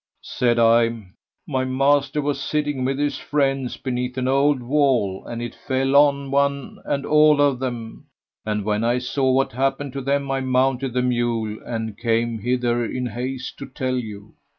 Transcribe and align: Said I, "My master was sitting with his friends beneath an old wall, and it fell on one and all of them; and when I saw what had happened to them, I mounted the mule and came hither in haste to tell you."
Said 0.23 0.57
I, 0.57 1.03
"My 1.47 1.63
master 1.63 2.23
was 2.23 2.41
sitting 2.41 2.83
with 2.83 2.97
his 2.97 3.19
friends 3.19 3.77
beneath 3.77 4.17
an 4.17 4.27
old 4.27 4.63
wall, 4.63 5.23
and 5.27 5.43
it 5.43 5.53
fell 5.53 5.95
on 5.95 6.31
one 6.31 6.79
and 6.85 7.05
all 7.05 7.39
of 7.39 7.59
them; 7.59 8.07
and 8.43 8.65
when 8.65 8.83
I 8.83 8.97
saw 8.97 9.31
what 9.31 9.51
had 9.51 9.61
happened 9.61 9.93
to 9.93 10.01
them, 10.01 10.31
I 10.31 10.39
mounted 10.41 10.93
the 10.93 11.03
mule 11.03 11.59
and 11.63 11.95
came 11.99 12.39
hither 12.39 12.83
in 12.83 13.05
haste 13.05 13.59
to 13.59 13.67
tell 13.67 13.95
you." 13.97 14.33